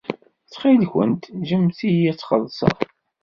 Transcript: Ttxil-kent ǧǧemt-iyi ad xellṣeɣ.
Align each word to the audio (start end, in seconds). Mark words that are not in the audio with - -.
Ttxil-kent 0.45 1.23
ǧǧemt-iyi 1.39 2.09
ad 2.11 2.19
xellṣeɣ. 2.29 2.77